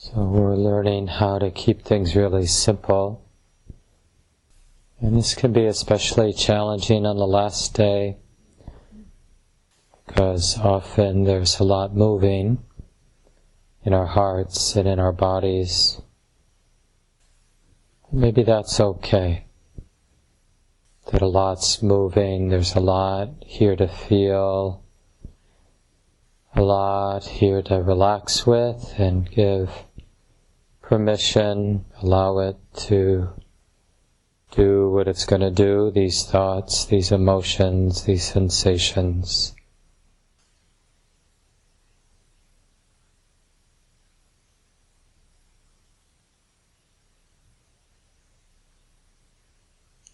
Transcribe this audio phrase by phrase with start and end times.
[0.00, 3.20] So we're learning how to keep things really simple.
[5.00, 8.18] And this can be especially challenging on the last day
[10.06, 12.62] because often there's a lot moving
[13.82, 16.00] in our hearts and in our bodies.
[18.12, 19.46] Maybe that's okay.
[21.10, 24.84] That a lot's moving, there's a lot here to feel,
[26.54, 29.87] a lot here to relax with and give
[30.88, 33.28] permission, allow it to
[34.52, 39.54] do what it's going to do, these thoughts, these emotions, these sensations.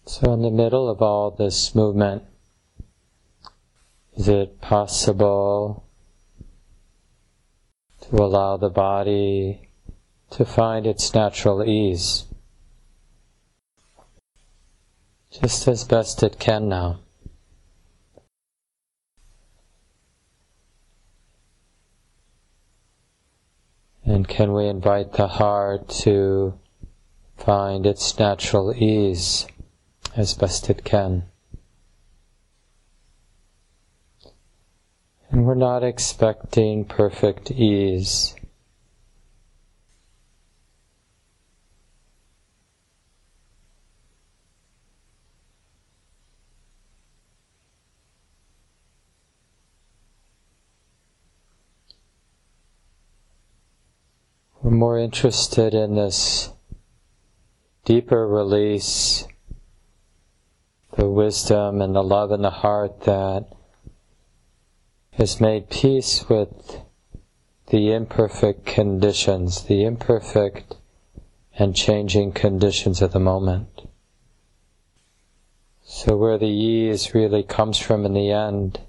[0.05, 2.23] So, in the middle of all this movement,
[4.17, 5.85] is it possible
[8.01, 9.64] to allow the body
[10.35, 12.25] to find its natural ease?
[15.31, 16.99] Just as best it can now.
[24.05, 26.57] And can we invite the heart to
[27.37, 29.47] find its natural ease?
[30.15, 31.23] as best it can.
[35.29, 38.35] And we're not expecting perfect ease.
[54.65, 56.49] We're more interested in this
[57.83, 59.27] deeper release
[60.97, 63.45] the wisdom and the love in the heart that
[65.11, 66.81] has made peace with
[67.67, 70.77] the imperfect conditions, the imperfect
[71.59, 73.87] and changing conditions of the moment.
[75.83, 78.79] So, where the ease really comes from in the end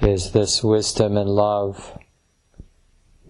[0.00, 1.96] is this wisdom and love,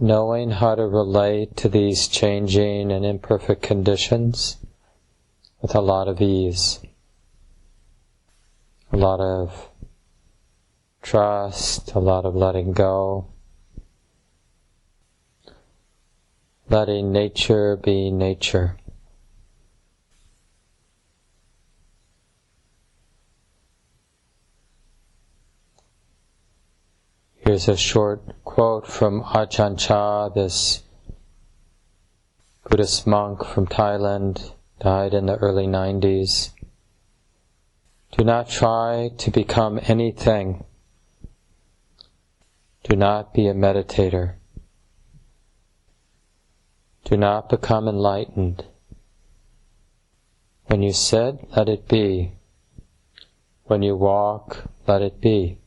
[0.02, 4.58] knowing how to relate to these changing and imperfect conditions
[5.62, 6.80] with a lot of ease
[8.92, 9.70] a lot of
[11.00, 13.26] trust, a lot of letting go,
[16.68, 18.76] letting nature be nature.
[27.44, 30.84] Here's a short quote from Ajahn Chah, this
[32.70, 36.50] Buddhist monk from Thailand, died in the early 90s.
[38.16, 40.62] Do not try to become anything.
[42.84, 44.34] Do not be a meditator.
[47.04, 48.66] Do not become enlightened.
[50.66, 52.34] When you sit, let it be.
[53.64, 55.58] When you walk, let it be.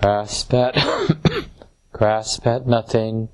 [0.00, 0.76] Grasp at,
[1.92, 3.28] grasp at nothing,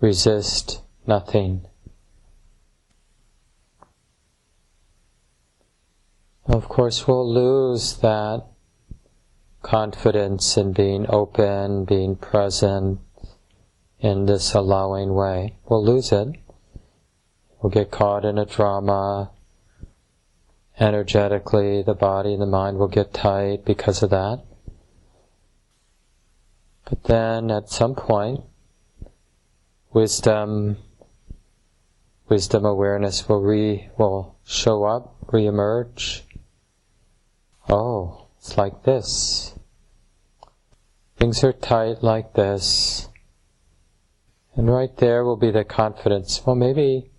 [0.00, 1.66] resist nothing.
[6.44, 8.44] Of course, we'll lose that
[9.62, 13.00] confidence in being open, being present
[14.00, 15.56] in this allowing way.
[15.66, 16.28] We'll lose it.
[17.60, 19.30] We'll get caught in a drama.
[20.78, 24.44] Energetically, the body and the mind will get tight because of that.
[26.84, 28.40] But then at some point,
[29.92, 30.78] wisdom,
[32.28, 36.24] wisdom awareness will re, will show up, re-emerge,
[37.68, 39.54] Oh, it's like this.
[41.16, 43.08] Things are tight like this.
[44.54, 46.42] And right there will be the confidence.
[46.44, 47.10] Well, maybe,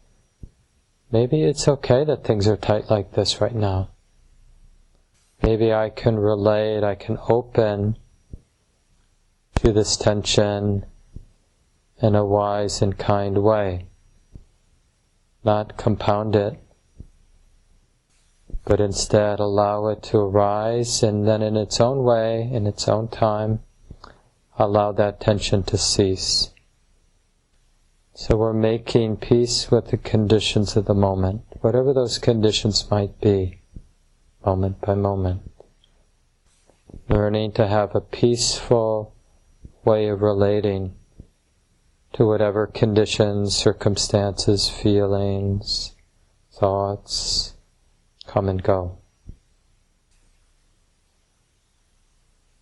[1.12, 3.90] maybe it's okay that things are tight like this right now.
[5.41, 7.97] Maybe I can relate, I can open
[9.63, 10.86] to this tension
[12.01, 13.88] in a wise and kind way,
[15.44, 16.60] not compound it
[18.65, 23.07] but instead allow it to arise and then in its own way, in its own
[23.07, 23.60] time,
[24.57, 26.50] allow that tension to cease.
[28.13, 33.59] So we're making peace with the conditions of the moment, whatever those conditions might be,
[34.45, 35.42] moment by moment.
[37.09, 39.12] Learning to have a peaceful
[39.85, 40.95] way of relating
[42.13, 45.95] to whatever conditions, circumstances, feelings,
[46.51, 47.56] thoughts,
[48.27, 48.97] come and go.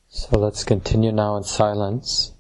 [0.08, 2.34] So let's continue now in silence.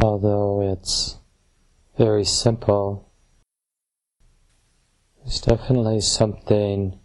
[0.00, 1.18] Although it's
[1.96, 3.10] very simple,
[5.18, 6.98] there's definitely something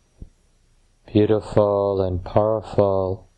[1.11, 3.29] beautiful and powerful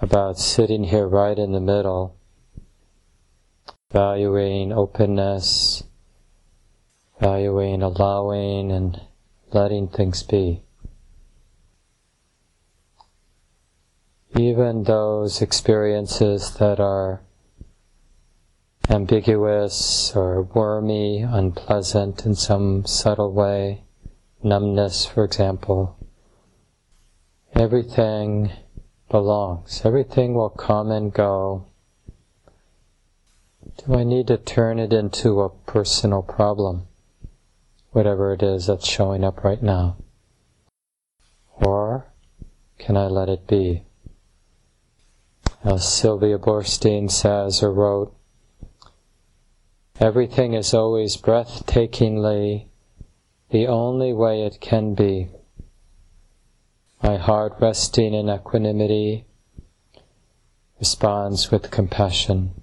[0.00, 2.16] about sitting here right in the middle,
[3.92, 5.82] valuing openness,
[7.20, 9.00] valuing allowing and
[9.52, 10.62] letting things be.
[14.36, 17.22] Even those experiences that are
[18.88, 23.82] ambiguous or wormy, unpleasant in some subtle way,
[24.42, 25.96] numbness, for example,
[27.54, 28.50] everything
[29.10, 29.82] belongs.
[29.84, 31.66] Everything will come and go.
[33.84, 36.86] Do I need to turn it into a personal problem?
[37.92, 39.96] Whatever it is that's showing up right now.
[41.54, 42.06] Or
[42.78, 43.82] can I let it be?
[45.64, 48.14] As Sylvia Boorstein says or wrote,
[50.00, 52.66] everything is always breathtakingly
[53.50, 55.28] the only way it can be.
[57.02, 59.24] My heart resting in equanimity
[60.78, 62.57] responds with compassion.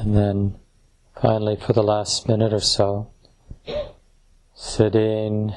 [0.00, 0.54] And then
[1.20, 3.10] finally, for the last minute or so,
[4.54, 5.52] sitting,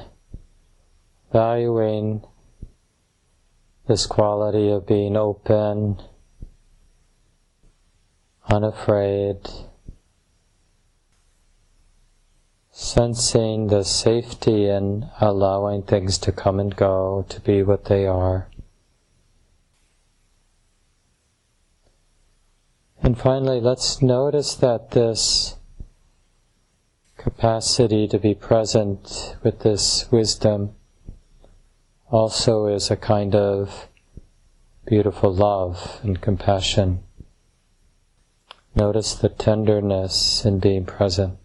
[1.32, 2.22] valuing
[3.88, 6.02] this quality of being open,
[8.46, 9.48] unafraid,
[12.70, 18.50] sensing the safety in allowing things to come and go, to be what they are.
[23.04, 25.56] And finally, let's notice that this
[27.18, 30.74] capacity to be present with this wisdom
[32.10, 33.88] also is a kind of
[34.86, 37.02] beautiful love and compassion.
[38.74, 41.38] Notice the tenderness in being present.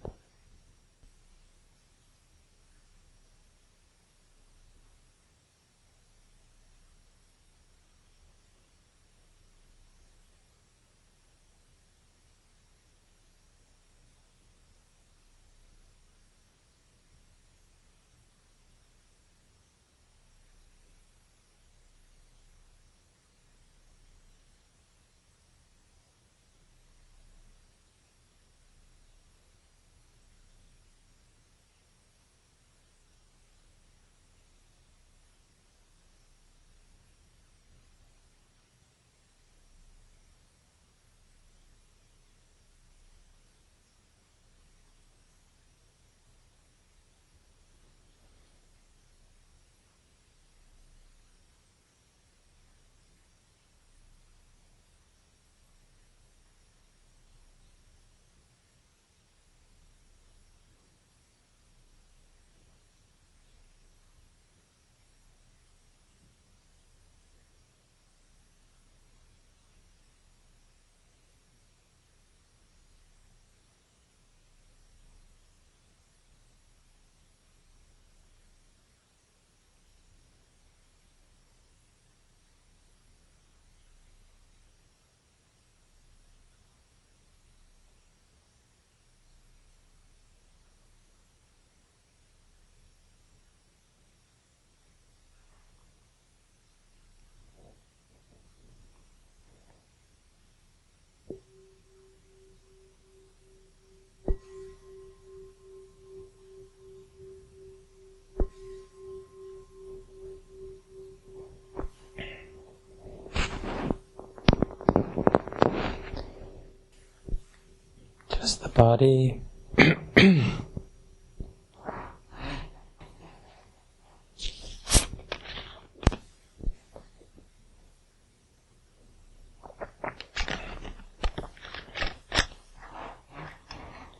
[118.79, 119.41] Body.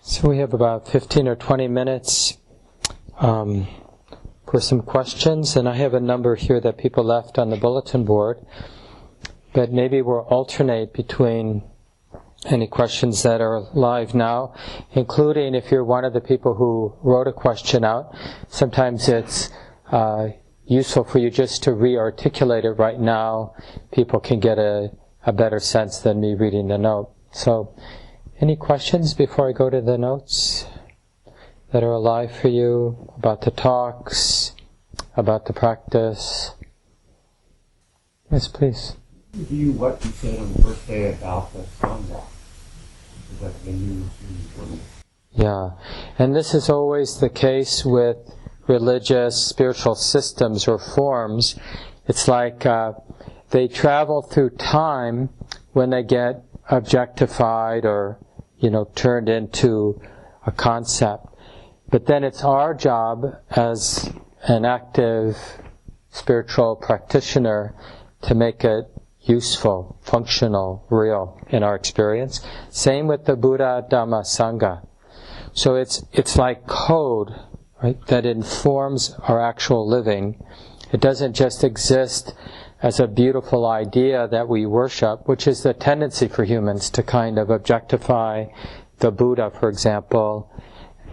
[0.02, 2.38] so we have about 15 or 20 minutes
[3.20, 3.66] um,
[4.46, 8.04] for some questions, and I have a number here that people left on the bulletin
[8.04, 8.46] board.
[9.54, 11.64] But maybe we'll alternate between
[12.46, 14.54] any questions that are live now,
[14.94, 18.16] including if you're one of the people who wrote a question out.
[18.48, 19.50] Sometimes it's
[19.92, 20.30] uh,
[20.66, 23.54] useful for you just to re-articulate it right now.
[23.92, 24.92] People can get a,
[25.26, 27.12] a better sense than me reading the note.
[27.32, 27.76] So,
[28.40, 30.66] any questions before I go to the notes
[31.74, 34.54] that are alive for you about the talks,
[35.18, 36.52] about the practice?
[38.32, 38.96] Yes, please
[39.40, 42.24] review what you said on the first day about the Sangha.
[45.32, 45.72] Yeah,
[46.18, 48.18] and this is always the case with
[48.68, 51.56] religious, spiritual systems or forms.
[52.08, 52.94] It's like uh,
[53.52, 55.30] they travel through time
[55.72, 58.20] when they get objectified or,
[58.58, 60.02] you know, turned into
[60.46, 61.28] a concept.
[61.90, 64.12] But then it's our job as
[64.44, 65.38] an active
[66.12, 67.74] spiritual practitioner
[68.24, 68.86] to make it
[69.30, 72.42] useful, functional, real in our experience.
[72.70, 74.86] Same with the Buddha Dhamma Sangha.
[75.54, 77.30] So it's, it's like code,
[77.82, 80.44] right, that informs our actual living.
[80.92, 82.34] It doesn't just exist
[82.82, 87.38] as a beautiful idea that we worship, which is the tendency for humans to kind
[87.38, 88.46] of objectify
[89.00, 90.52] the Buddha, for example,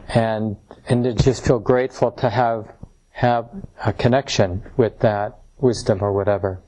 [0.08, 0.56] and,
[0.88, 2.72] and to just feel grateful to have,
[3.10, 3.48] have
[3.84, 6.62] a connection with that wisdom or whatever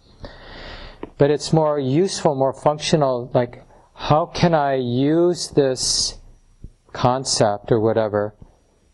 [1.18, 3.31] but it's more useful, more functional.
[3.35, 6.18] Like, how can I use this
[6.92, 8.35] concept or whatever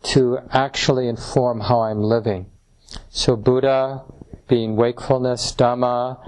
[0.03, 2.47] to actually inform how I'm living?
[3.09, 4.03] So, Buddha
[4.47, 6.19] being wakefulness, Dhamma,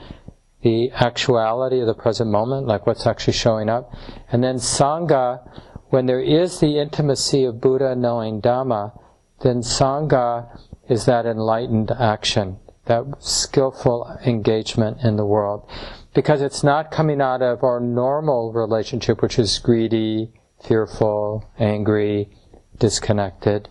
[0.62, 3.94] the actuality of the present moment, like what's actually showing up,
[4.32, 5.48] and then Sangha,
[5.90, 9.00] when there is the intimacy of Buddha knowing Dhamma,
[9.42, 10.60] then Sangha
[10.90, 15.70] is that enlightened action, that skillful engagement in the world.
[16.18, 22.32] Because it's not coming out of our normal relationship, which is greedy, fearful, angry,
[22.80, 23.70] disconnected.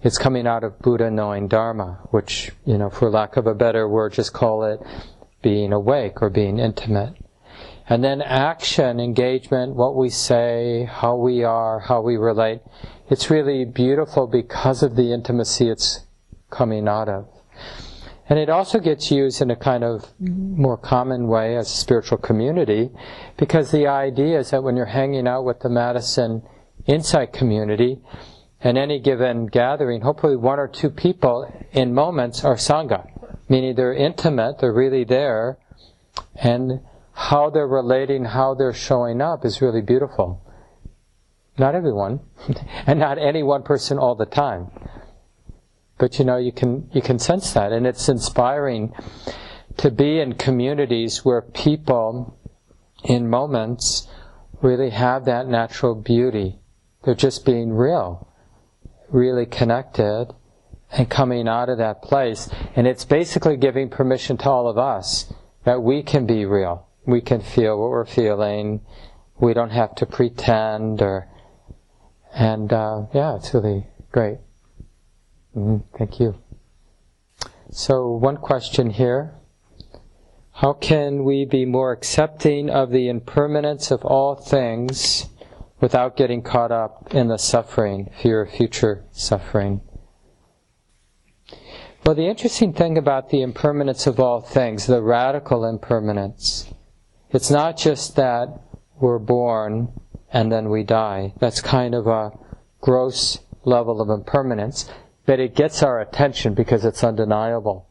[0.00, 3.88] It's coming out of Buddha knowing Dharma, which, you know, for lack of a better
[3.88, 4.78] word, just call it
[5.42, 7.16] being awake or being intimate.
[7.88, 12.60] And then action, engagement, what we say, how we are, how we relate.
[13.10, 16.06] It's really beautiful because of the intimacy it's
[16.48, 17.31] coming out of.
[18.28, 22.18] And it also gets used in a kind of more common way as a spiritual
[22.18, 22.90] community
[23.36, 26.42] because the idea is that when you're hanging out with the Madison
[26.86, 28.00] Insight community,
[28.64, 33.08] in any given gathering, hopefully one or two people in moments are Sangha,
[33.48, 35.58] meaning they're intimate, they're really there,
[36.36, 36.80] and
[37.12, 40.40] how they're relating, how they're showing up is really beautiful.
[41.58, 42.20] Not everyone,
[42.86, 44.70] and not any one person all the time.
[46.02, 48.92] But you know, you can, you can sense that, and it's inspiring
[49.76, 52.36] to be in communities where people,
[53.04, 54.08] in moments,
[54.60, 56.58] really have that natural beauty.
[57.04, 58.26] They're just being real,
[59.10, 60.34] really connected,
[60.90, 62.50] and coming out of that place.
[62.74, 65.32] And it's basically giving permission to all of us
[65.62, 68.80] that we can be real we can feel what we're feeling.
[69.38, 71.28] We don't have to pretend or,
[72.34, 74.38] and uh, yeah, it's really great.
[75.56, 75.96] Mm-hmm.
[75.96, 76.36] Thank you.
[77.70, 79.34] So, one question here.
[80.52, 85.26] How can we be more accepting of the impermanence of all things
[85.80, 89.80] without getting caught up in the suffering, fear of future suffering?
[92.04, 96.72] Well, the interesting thing about the impermanence of all things, the radical impermanence,
[97.30, 98.60] it's not just that
[99.00, 99.92] we're born
[100.32, 101.32] and then we die.
[101.38, 102.32] That's kind of a
[102.80, 104.90] gross level of impermanence,
[105.26, 107.88] but it gets our attention because it's undeniable.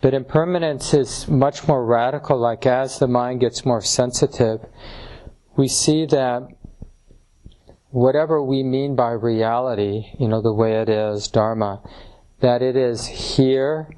[0.00, 4.60] But impermanence is much more radical, like as the mind gets more sensitive,
[5.56, 6.48] we see that
[7.90, 11.80] whatever we mean by reality, you know, the way it is, Dharma,
[12.40, 13.88] that it is here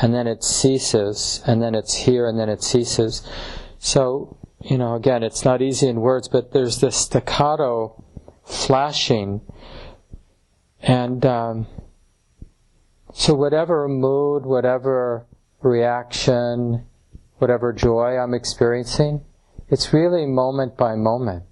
[0.00, 3.22] and then it ceases, and then it's here and then it ceases.
[3.78, 8.02] So, you know, again, it's not easy in words, but there's this staccato
[8.44, 9.42] flashing.
[10.82, 11.66] And um,
[13.16, 15.24] so, whatever mood, whatever
[15.62, 16.84] reaction,
[17.38, 19.24] whatever joy I'm experiencing,
[19.68, 21.44] it's really moment by moment.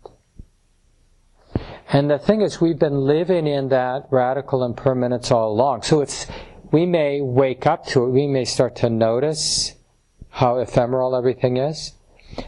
[1.92, 5.82] And the thing is, we've been living in that radical impermanence all along.
[5.82, 6.26] So it's,
[6.72, 9.74] we may wake up to it, we may start to notice
[10.30, 11.92] how ephemeral everything is.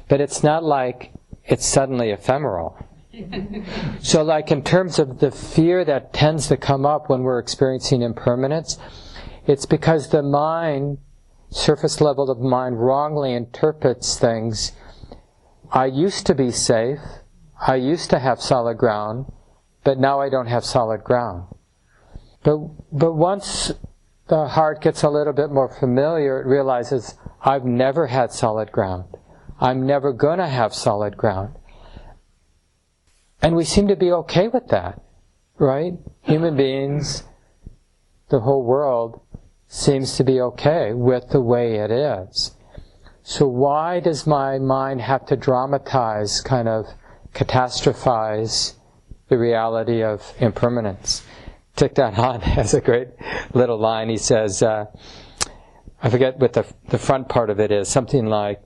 [0.09, 1.13] But it's not like
[1.45, 2.77] it's suddenly ephemeral.
[4.01, 8.03] so, like in terms of the fear that tends to come up when we're experiencing
[8.03, 8.79] impermanence,
[9.47, 10.99] it's because the mind,
[11.51, 14.73] surface level of mind, wrongly interprets things.
[15.71, 17.01] I used to be safe.
[17.67, 19.33] I used to have solid ground,
[19.85, 21.47] but now I don't have solid ground.
[22.43, 22.59] But,
[22.93, 23.73] but once
[24.29, 29.05] the heart gets a little bit more familiar, it realizes I've never had solid ground.
[29.61, 31.55] I'm never going to have solid ground.
[33.41, 35.03] And we seem to be okay with that,
[35.59, 35.95] right?
[36.23, 37.25] Human beings,
[38.31, 39.21] the whole world
[39.75, 42.53] seems to be okay with the way it is.
[43.25, 46.87] So why does my mind have to dramatize, kind of
[47.35, 48.75] catastrophize
[49.29, 51.25] the reality of impermanence?
[51.77, 53.09] Thich Nhat Hanh has a great
[53.53, 54.09] little line.
[54.09, 54.87] He says, uh,
[56.01, 58.63] I forget what the, the front part of it is, something like,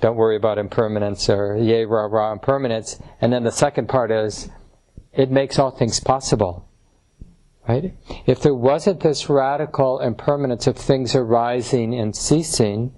[0.00, 3.00] don't worry about impermanence or yay rah rah impermanence.
[3.20, 4.48] And then the second part is
[5.12, 6.68] it makes all things possible.
[7.66, 7.94] Right?
[8.26, 12.94] If there wasn't this radical impermanence of things arising and ceasing,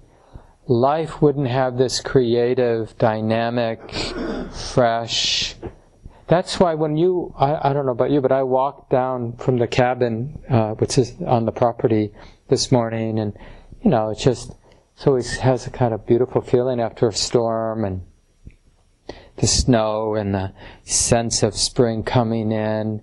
[0.67, 3.91] life wouldn't have this creative, dynamic,
[4.51, 5.55] fresh.
[6.27, 9.57] That's why when you, I, I don't know about you, but I walked down from
[9.57, 12.11] the cabin, uh, which is on the property
[12.49, 13.37] this morning, and,
[13.81, 14.51] you know, it just,
[14.99, 18.01] it has a kind of beautiful feeling after a storm and
[19.37, 20.51] the snow and the
[20.83, 23.01] sense of spring coming in.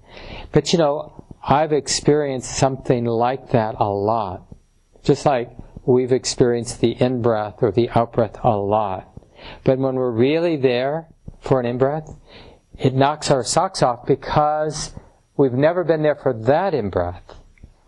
[0.52, 4.46] But you know, I've experienced something like that a lot.
[5.02, 5.50] Just like
[5.84, 9.10] we've experienced the in breath or the out breath a lot.
[9.62, 11.08] But when we're really there
[11.40, 12.10] for an in breath,
[12.78, 14.94] it knocks our socks off because
[15.36, 17.22] we've never been there for that in breath.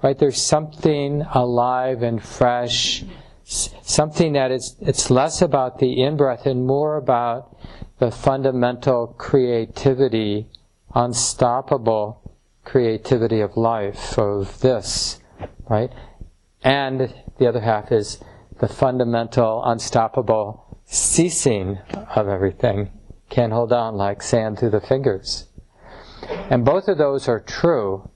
[0.03, 0.19] Right?
[0.19, 3.05] There's something alive and fresh
[3.47, 7.57] something that is it's less about the in breath and more about
[8.01, 10.47] the fundamental creativity
[10.95, 12.26] unstoppable
[12.67, 15.21] creativity of life, of this,
[15.71, 15.91] right?
[16.63, 18.19] And the other half is
[18.61, 21.79] the fundamental, unstoppable ceasing
[22.15, 22.91] of everything.
[23.31, 25.47] Can't hold on like sand through the fingers.
[26.51, 28.11] And both of those are true,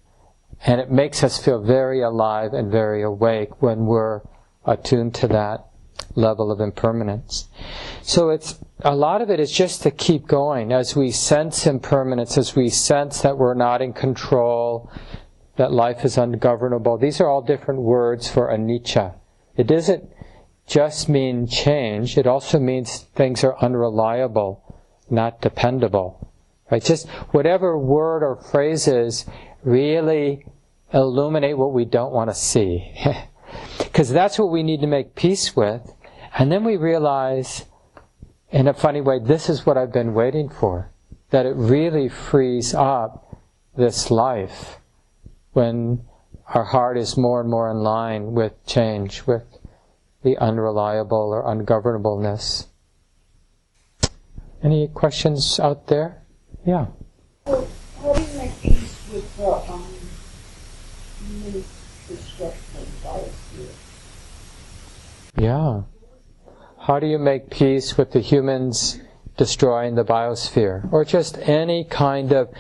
[0.67, 4.21] and it makes us feel very alive and very awake when we're
[4.67, 5.70] attuned to that
[6.15, 7.49] level of impermanence.
[8.03, 12.39] So it's a lot of it is just to keep going as we sense impermanence,
[12.39, 14.91] as we sense that we're not in control,
[15.57, 16.99] that life is ungovernable.
[16.99, 19.15] These are all different words for anicca.
[19.57, 20.11] It doesn't
[20.67, 24.63] just mean change, it also means things are unreliable,
[25.11, 26.33] not dependable.
[26.71, 26.83] Right?
[26.83, 29.27] Just whatever word or phrases
[29.65, 30.47] really
[30.93, 32.95] illuminate what we don't want to see.
[33.79, 35.93] Because that's what we need to make peace with.
[36.39, 37.65] And then we realize,
[38.51, 40.91] in a funny way, this is what I've been waiting for.
[41.31, 43.41] That it really frees up
[43.77, 44.79] this life
[45.53, 46.05] when
[46.55, 49.45] our heart is more and more in line with change, with
[50.23, 52.67] the unreliable or ungovernableness.
[54.63, 56.23] Any questions out there?
[56.67, 56.87] Yeah.
[57.47, 57.67] Well,
[58.03, 59.87] how do you make peace with the um,
[62.09, 63.40] destruction of biosphere?
[65.41, 65.85] Yeah.
[66.81, 69.01] How do you make peace with the humans
[69.39, 70.93] destroying the biosphere?
[70.93, 72.51] Or just any kind of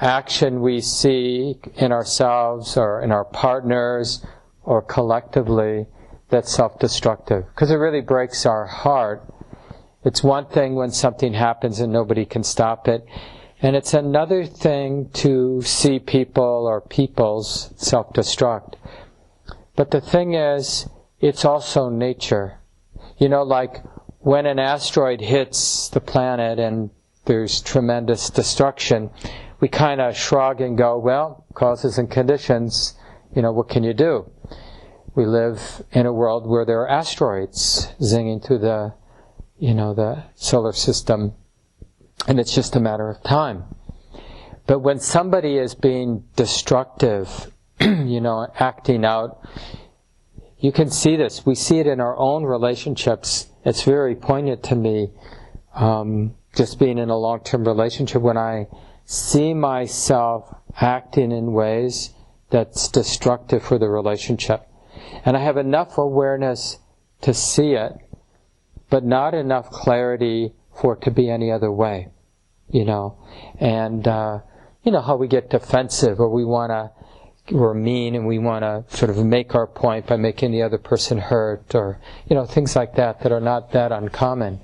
[0.00, 4.26] action we see in ourselves or in our partners
[4.64, 5.86] or collectively
[6.28, 7.46] that's self destructive.
[7.54, 9.22] Because it really breaks our heart.
[10.04, 13.06] It's one thing when something happens and nobody can stop it.
[13.62, 18.74] And it's another thing to see people or peoples self destruct.
[19.76, 20.88] But the thing is,
[21.24, 22.58] it's also nature.
[23.16, 23.82] You know, like
[24.20, 26.90] when an asteroid hits the planet and
[27.24, 29.08] there's tremendous destruction,
[29.58, 32.94] we kind of shrug and go, well, causes and conditions,
[33.34, 34.30] you know, what can you do?
[35.14, 38.92] We live in a world where there are asteroids zinging through the,
[39.58, 41.32] you know, the solar system,
[42.28, 43.64] and it's just a matter of time.
[44.66, 47.50] But when somebody is being destructive,
[47.80, 49.40] you know, acting out,
[50.58, 51.44] you can see this.
[51.44, 53.48] We see it in our own relationships.
[53.64, 55.10] It's very poignant to me,
[55.74, 58.68] um, just being in a long-term relationship when I
[59.04, 62.10] see myself acting in ways
[62.50, 64.68] that's destructive for the relationship.
[65.24, 66.78] And I have enough awareness
[67.22, 67.92] to see it,
[68.90, 72.08] but not enough clarity for it to be any other way,
[72.68, 73.18] you know.
[73.58, 74.40] And, uh,
[74.82, 76.90] you know, how we get defensive or we want to
[77.50, 80.78] we're mean and we want to sort of make our point by making the other
[80.78, 84.60] person hurt or you know things like that that are not that uncommon.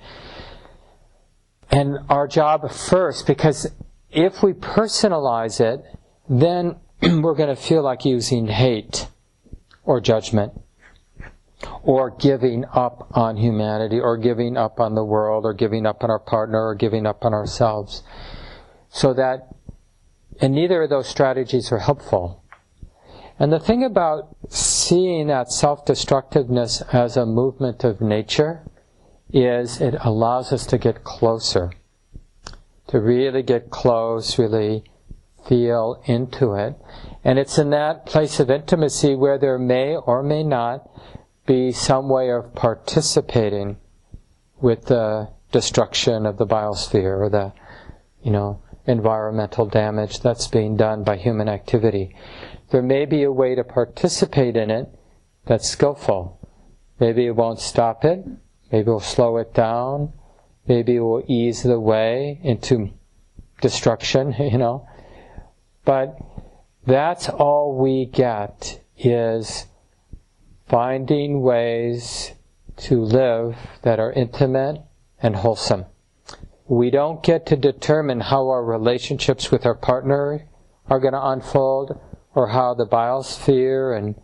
[1.70, 3.66] And our job first because
[4.10, 5.84] if we personalize it
[6.28, 9.08] then we're going to feel like using hate
[9.84, 10.52] or judgment
[11.82, 16.10] or giving up on humanity or giving up on the world or giving up on
[16.10, 18.02] our partner or giving up on ourselves.
[18.88, 19.48] So that
[20.40, 22.40] and neither of those strategies are helpful
[23.40, 28.60] and the thing about seeing that self destructiveness as a movement of nature
[29.32, 31.72] is it allows us to get closer,
[32.88, 34.84] to really get close, really
[35.48, 36.76] feel into it.
[37.24, 40.90] And it's in that place of intimacy where there may or may not
[41.46, 43.78] be some way of participating
[44.60, 47.54] with the destruction of the biosphere or the,
[48.22, 52.14] you know, environmental damage that's being done by human activity
[52.70, 54.88] there may be a way to participate in it
[55.46, 56.38] that's skillful.
[56.98, 58.24] Maybe it won't stop it,
[58.70, 60.12] maybe it will slow it down,
[60.66, 62.90] maybe it will ease the way into
[63.60, 64.86] destruction, you know.
[65.84, 66.18] But
[66.86, 69.66] that's all we get is
[70.68, 72.32] finding ways
[72.76, 74.82] to live that are intimate
[75.22, 75.86] and wholesome.
[76.66, 80.46] We don't get to determine how our relationships with our partner
[80.88, 82.00] are going to unfold
[82.34, 84.14] or how the biosphere and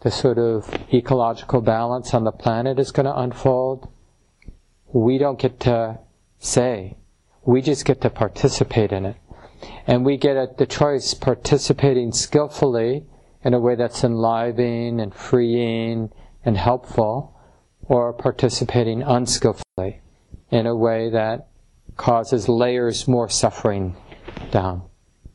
[0.00, 3.88] the sort of ecological balance on the planet is going to unfold,
[4.92, 5.98] we don't get to
[6.38, 6.96] say.
[7.44, 9.16] We just get to participate in it.
[9.86, 13.06] And we get at the choice participating skillfully
[13.42, 16.10] in a way that's enlivening and freeing
[16.44, 17.36] and helpful,
[17.88, 20.00] or participating unskillfully
[20.50, 21.48] in a way that
[21.96, 23.96] causes layers more suffering
[24.50, 24.82] down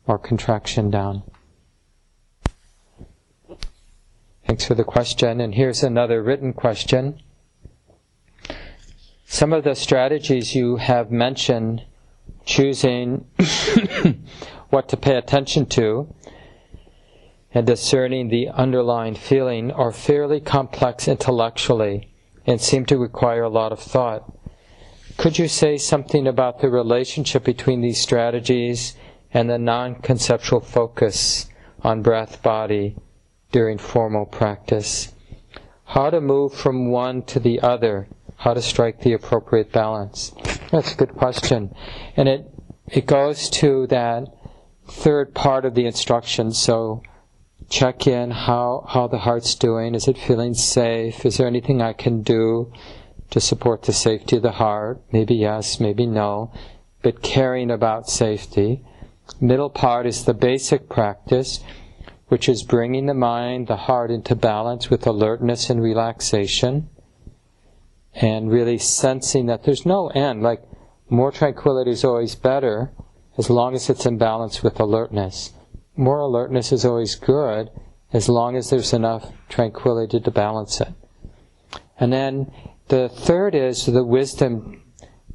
[0.07, 1.23] or contraction down.
[4.51, 5.39] Thanks for the question.
[5.39, 7.21] And here's another written question.
[9.25, 11.85] Some of the strategies you have mentioned,
[12.43, 13.27] choosing
[14.69, 16.13] what to pay attention to
[17.53, 22.11] and discerning the underlying feeling are fairly complex intellectually
[22.45, 24.37] and seem to require a lot of thought.
[25.15, 28.97] Could you say something about the relationship between these strategies
[29.33, 31.47] and the non conceptual focus
[31.83, 32.97] on breath body
[33.51, 35.13] during formal practice?
[35.85, 40.33] How to move from one to the other, how to strike the appropriate balance?
[40.71, 41.75] That's a good question.
[42.15, 42.49] And it,
[42.87, 44.27] it goes to that
[44.87, 46.51] third part of the instruction.
[46.53, 47.03] So,
[47.69, 49.95] check in how, how the heart's doing.
[49.95, 51.25] Is it feeling safe?
[51.25, 52.71] Is there anything I can do
[53.31, 55.01] to support the safety of the heart?
[55.11, 56.51] Maybe yes, maybe no,
[57.01, 58.83] but caring about safety.
[59.39, 61.61] Middle part is the basic practice,
[62.31, 66.89] which is bringing the mind, the heart into balance with alertness and relaxation,
[68.13, 70.41] and really sensing that there's no end.
[70.41, 70.63] Like,
[71.09, 72.91] more tranquility is always better
[73.37, 75.51] as long as it's in balance with alertness
[75.95, 77.69] more alertness is always good
[78.13, 80.93] as long as there's enough tranquility to balance it.
[81.99, 82.51] And then
[82.87, 84.81] the third is the wisdom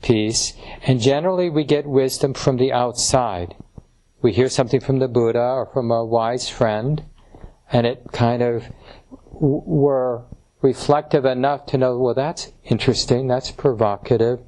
[0.03, 3.55] piece, and generally we get wisdom from the outside.
[4.23, 7.05] We hear something from the Buddha or from a wise friend,
[7.71, 8.65] and it kind of
[9.31, 10.23] we're
[10.63, 14.41] reflective enough to know, well, that's interesting, that's provocative,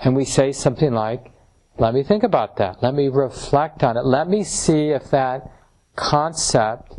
[0.00, 1.32] and we say something like,
[1.78, 2.82] let me think about that.
[2.82, 4.04] Let me reflect on it.
[4.04, 5.50] Let me see if that
[5.94, 6.92] concept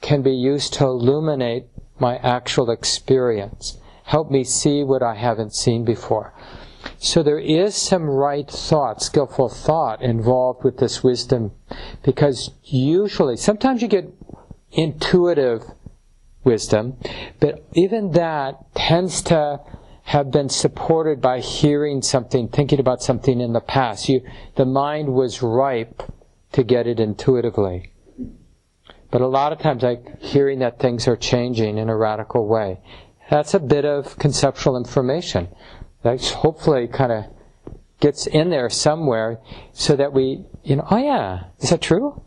[0.00, 1.66] can be used to illuminate
[1.98, 3.78] my actual experience.
[4.04, 6.34] Help me see what I haven't seen before.
[6.98, 11.52] So there is some right thought, skillful thought involved with this wisdom
[12.02, 14.12] because usually, sometimes you get
[14.72, 15.62] intuitive
[16.44, 16.96] wisdom,
[17.40, 19.60] but even that tends to
[20.04, 24.08] have been supported by hearing something, thinking about something in the past.
[24.08, 24.20] You,
[24.56, 26.02] the mind was ripe
[26.52, 27.90] to get it intuitively.
[29.10, 32.80] But a lot of times, like hearing that things are changing in a radical way,
[33.30, 35.48] that's a bit of conceptual information
[36.04, 37.24] that hopefully kind of
[37.98, 39.40] gets in there somewhere
[39.72, 42.22] so that we, you know, oh yeah, is that true?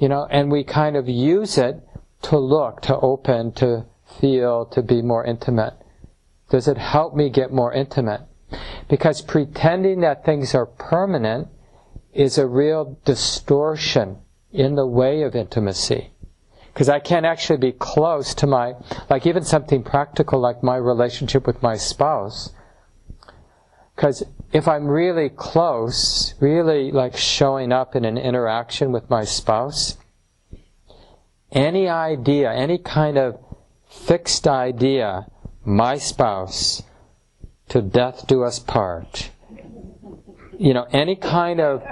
[0.00, 1.80] You know, and we kind of use it
[2.22, 3.84] to look, to open, to
[4.20, 5.74] feel, to be more intimate.
[6.50, 8.22] Does it help me get more intimate?
[8.88, 11.48] Because pretending that things are permanent
[12.14, 14.18] is a real distortion
[14.52, 16.12] in the way of intimacy.
[16.72, 18.74] Because I can't actually be close to my,
[19.10, 22.52] like even something practical like my relationship with my spouse.
[23.98, 24.22] Because
[24.52, 29.96] if I'm really close, really like showing up in an interaction with my spouse,
[31.50, 33.40] any idea, any kind of
[33.90, 35.26] fixed idea
[35.64, 36.84] my spouse,
[37.70, 39.32] to death do us part.
[40.56, 41.82] You know, any kind of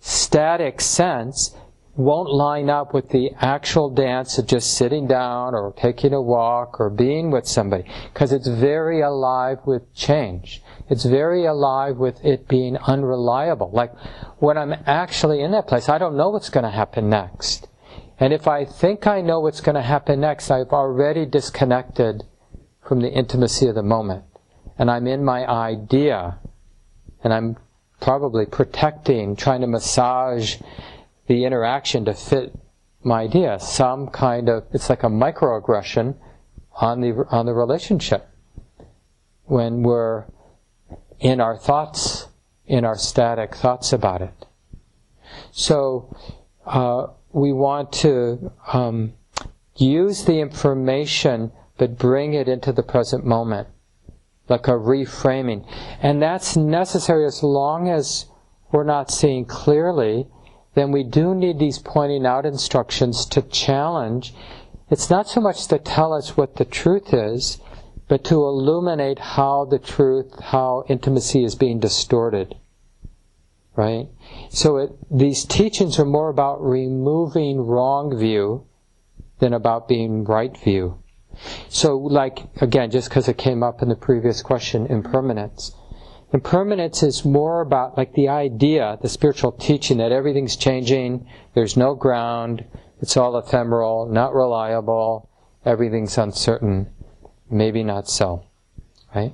[0.00, 1.56] static sense
[1.96, 6.78] won't line up with the actual dance of just sitting down or taking a walk
[6.78, 10.62] or being with somebody because it's very alive with change.
[10.88, 13.70] It's very alive with it being unreliable.
[13.72, 13.94] Like
[14.38, 17.68] when I'm actually in that place, I don't know what's going to happen next.
[18.18, 22.24] And if I think I know what's going to happen next, I've already disconnected
[22.86, 24.24] from the intimacy of the moment.
[24.78, 26.38] And I'm in my idea,
[27.22, 27.56] and I'm
[28.00, 30.56] probably protecting, trying to massage
[31.26, 32.54] the interaction to fit
[33.02, 33.58] my idea.
[33.58, 36.16] Some kind of, it's like a microaggression
[36.72, 38.28] on the, on the relationship.
[39.44, 40.24] When we're
[41.20, 42.28] in our thoughts,
[42.66, 44.46] in our static thoughts about it.
[45.52, 46.14] So,
[46.66, 49.14] uh, we want to um,
[49.76, 53.68] use the information but bring it into the present moment,
[54.48, 55.66] like a reframing.
[56.00, 58.26] And that's necessary as long as
[58.70, 60.28] we're not seeing clearly,
[60.74, 64.34] then we do need these pointing out instructions to challenge.
[64.90, 67.58] It's not so much to tell us what the truth is,
[68.14, 72.54] but to illuminate how the truth, how intimacy is being distorted.
[73.74, 74.06] Right?
[74.50, 78.68] So it, these teachings are more about removing wrong view
[79.40, 81.02] than about being right view.
[81.68, 85.74] So, like, again, just because it came up in the previous question, impermanence.
[86.32, 91.96] Impermanence is more about, like, the idea, the spiritual teaching that everything's changing, there's no
[91.96, 92.64] ground,
[93.00, 95.28] it's all ephemeral, not reliable,
[95.64, 96.93] everything's uncertain.
[97.54, 98.46] Maybe not so.
[99.14, 99.32] Right?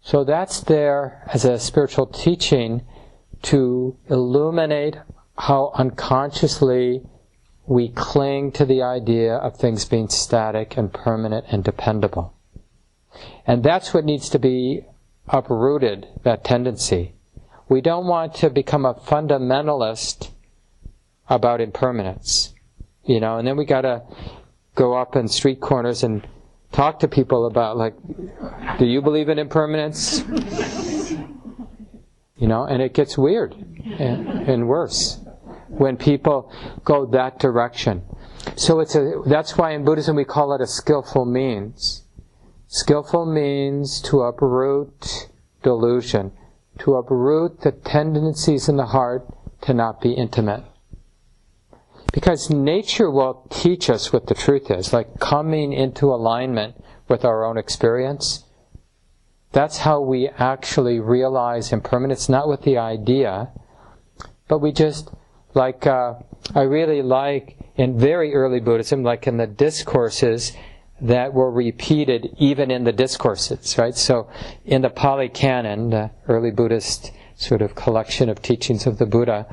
[0.00, 2.86] So that's there as a spiritual teaching
[3.42, 4.96] to illuminate
[5.36, 7.02] how unconsciously
[7.66, 12.32] we cling to the idea of things being static and permanent and dependable.
[13.46, 14.86] And that's what needs to be
[15.28, 17.12] uprooted, that tendency.
[17.68, 20.30] We don't want to become a fundamentalist
[21.28, 22.54] about impermanence.
[23.04, 24.04] You know, and then we gotta
[24.74, 26.26] go up in street corners and
[26.72, 27.94] talk to people about like,
[28.78, 30.20] do you believe in impermanence?
[32.36, 33.54] you know, and it gets weird
[33.98, 35.18] and, and worse
[35.68, 36.52] when people
[36.84, 38.02] go that direction.
[38.56, 42.04] So it's a, that's why in Buddhism we call it a skillful means.
[42.68, 45.28] Skillful means to uproot
[45.62, 46.32] delusion,
[46.78, 49.26] to uproot the tendencies in the heart
[49.62, 50.64] to not be intimate.
[52.16, 57.44] Because nature will teach us what the truth is, like coming into alignment with our
[57.44, 58.42] own experience.
[59.52, 63.50] That's how we actually realize impermanence, not with the idea,
[64.48, 65.10] but we just,
[65.52, 66.14] like, uh,
[66.54, 70.52] I really like in very early Buddhism, like in the discourses
[71.02, 73.94] that were repeated even in the discourses, right?
[73.94, 74.30] So
[74.64, 79.44] in the Pali Canon, the early Buddhist sort of collection of teachings of the Buddha,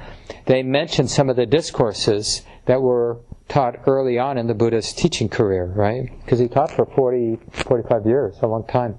[0.45, 5.29] they mention some of the discourses that were taught early on in the Buddha's teaching
[5.29, 6.09] career, right?
[6.23, 8.97] Because he taught for 40, 45 years, a long time.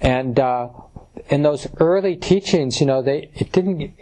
[0.00, 0.68] And uh,
[1.28, 3.94] in those early teachings, you know, they it didn't.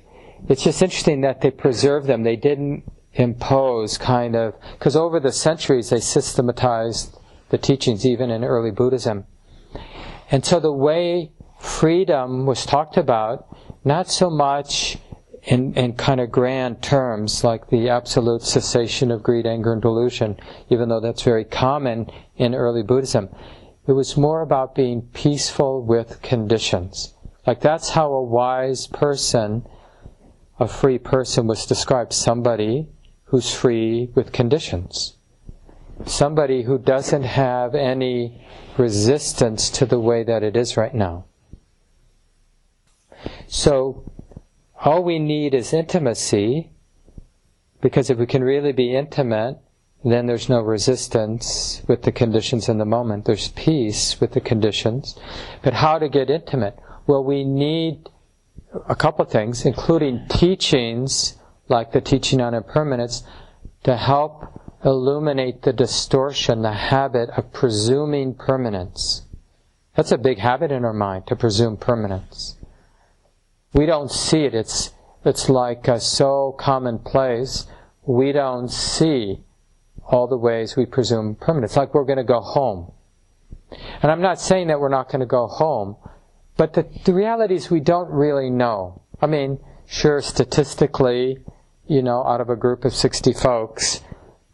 [0.49, 2.23] It's just interesting that they preserved them.
[2.23, 2.85] They didn't
[3.15, 7.17] impose kind of because over the centuries they systematized
[7.51, 9.25] the teachings even in early Buddhism.
[10.31, 13.47] And so the way freedom was talked about,
[13.85, 14.99] not so much
[15.45, 20.36] in, in kind of grand terms like the absolute cessation of greed, anger, and delusion,
[20.70, 23.28] even though that's very common in early Buddhism.
[23.86, 27.12] It was more about being peaceful with conditions.
[27.47, 29.66] Like that's how a wise person,
[30.59, 32.14] a free person was described.
[32.14, 32.88] Somebody
[33.24, 35.16] who's free with conditions.
[36.07, 38.47] Somebody who doesn't have any
[38.78, 41.26] resistance to the way that it is right now.
[43.47, 44.11] So,
[44.85, 46.70] all we need is intimacy,
[47.80, 49.59] because if we can really be intimate,
[50.05, 53.24] then there's no resistance with the conditions in the moment.
[53.24, 55.18] There's peace with the conditions.
[55.62, 56.78] But how to get intimate?
[57.07, 58.11] Well, we need
[58.87, 61.37] a couple things, including teachings
[61.68, 63.24] like the teaching on impermanence,
[63.85, 69.22] to help illuminate the distortion, the habit of presuming permanence.
[69.97, 72.57] That's a big habit in our mind, to presume permanence.
[73.75, 74.55] We don't see it.
[74.55, 74.93] It's,
[75.25, 77.66] it's like uh, so commonplace.
[78.07, 79.41] We don't see
[80.07, 81.70] all the ways we presume permanent.
[81.70, 82.93] It's like we're going to go home.
[84.01, 85.97] And I'm not saying that we're not going to go home,
[86.57, 89.03] but the, the reality is we don't really know.
[89.20, 91.39] I mean, sure, statistically,
[91.89, 94.01] you know, out of a group of 60 folks,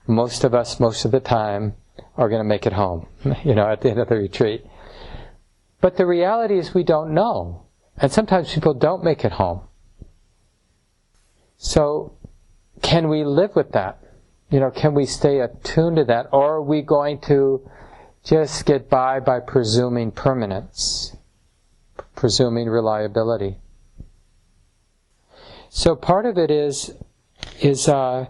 [0.07, 1.75] most of us, most of the time,
[2.17, 3.07] are going to make it home,
[3.45, 4.65] you know, at the end of the retreat.
[5.83, 7.67] But the reality is we don't know.
[8.01, 9.63] And sometimes people don't make it home.
[11.59, 12.15] So,
[12.81, 13.99] can we live with that?
[14.51, 16.29] You know, can we stay attuned to that?
[16.33, 17.69] Or are we going to
[18.25, 21.15] just get by by presuming permanence?
[22.17, 23.59] Presuming reliability?
[25.69, 26.93] So part of it is
[27.61, 28.27] is uh,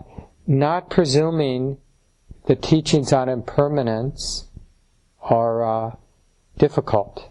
[0.47, 1.79] not presuming
[2.47, 4.47] the teachings on impermanence
[5.23, 5.97] are uh,
[6.59, 7.30] difficult.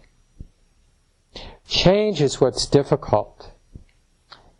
[1.70, 3.52] Change is what's difficult.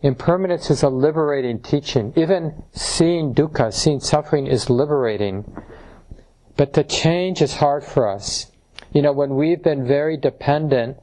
[0.00, 2.12] Impermanence is a liberating teaching.
[2.14, 5.44] Even seeing dukkha, seeing suffering is liberating.
[6.56, 8.52] But the change is hard for us.
[8.92, 10.98] You know, when we've been very dependent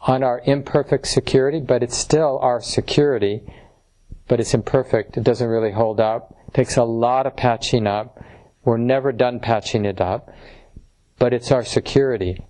[0.00, 3.42] on our imperfect security, but it's still our security,
[4.28, 5.18] but it's imperfect.
[5.18, 6.34] It doesn't really hold up.
[6.48, 8.18] It takes a lot of patching up.
[8.64, 10.30] We're never done patching it up.
[11.18, 12.42] But it's our security.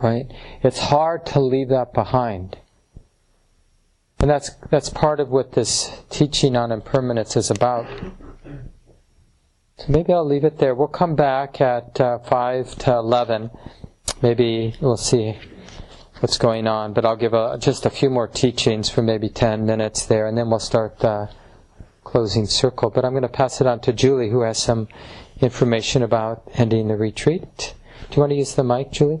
[0.00, 0.26] Right?
[0.62, 2.58] It's hard to leave that behind.
[4.20, 7.86] And that's, that's part of what this teaching on impermanence is about.
[9.76, 10.74] So maybe I'll leave it there.
[10.74, 13.50] We'll come back at uh, 5 to 11.
[14.20, 15.38] Maybe we'll see
[16.18, 16.92] what's going on.
[16.92, 20.36] But I'll give a, just a few more teachings for maybe 10 minutes there, and
[20.36, 21.30] then we'll start the
[22.02, 22.90] closing circle.
[22.90, 24.88] But I'm going to pass it on to Julie, who has some
[25.40, 27.74] information about ending the retreat.
[28.10, 29.20] Do you want to use the mic, Julie?